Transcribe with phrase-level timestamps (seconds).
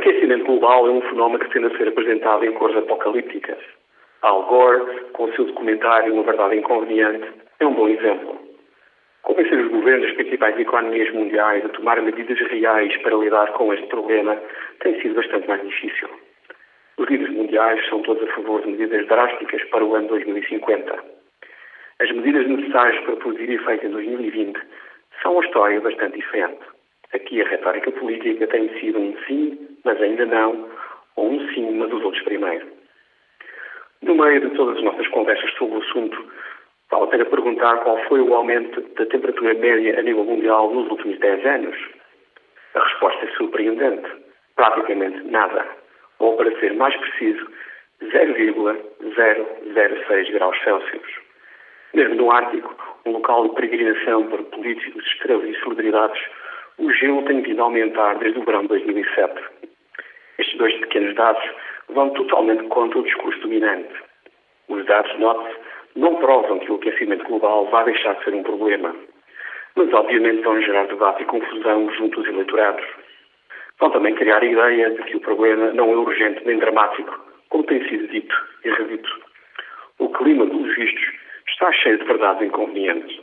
[0.00, 3.58] aquecimento global é um fenómeno que tende a ser apresentado em cores apocalípticas.
[4.22, 7.28] Al Gore, com o seu documentário Uma Verdade Inconveniente,
[7.60, 8.40] é um bom exemplo.
[9.22, 13.86] Convencer os governos das principais economias mundiais a tomar medidas reais para lidar com este
[13.88, 14.40] problema
[14.80, 16.08] tem sido bastante mais difícil.
[16.96, 21.04] Os líderes mundiais são todos a favor de medidas drásticas para o ano 2050.
[22.00, 24.58] As medidas necessárias para produzir efeito em 2020
[25.22, 26.69] são uma história bastante diferente.
[27.12, 30.68] Aqui a retórica política tem sido um sim, mas ainda não,
[31.16, 32.66] ou um sim, mas os outros primeiro.
[34.02, 36.24] No meio de todas as nossas conversas sobre o assunto,
[36.90, 40.88] vale a pena perguntar qual foi o aumento da temperatura média a nível mundial nos
[40.90, 41.76] últimos 10 anos.
[42.74, 44.08] A resposta é surpreendente.
[44.54, 45.66] Praticamente nada.
[46.18, 47.50] Ou, para ser mais preciso,
[48.02, 51.30] 0,006 graus Celsius.
[51.92, 52.72] Mesmo no Ártico,
[53.04, 56.20] um local de peregrinação para políticos, estrelas e celebridades,
[56.80, 59.42] o gelo tem vindo a aumentar desde o verão de 2007.
[60.38, 61.42] Estes dois pequenos dados
[61.90, 63.92] vão totalmente contra o discurso dominante.
[64.68, 65.56] Os dados, note-se,
[65.96, 68.94] não provam que o aquecimento global vai deixar de ser um problema,
[69.76, 72.86] mas obviamente vão gerar debate e confusão junto aos eleitorados.
[73.78, 77.18] Vão também criar a ideia de que o problema não é urgente nem dramático,
[77.50, 79.20] como tem sido dito e redito.
[79.98, 81.12] O clima, pelos vistos,
[81.46, 83.20] está cheio de verdades inconvenientes.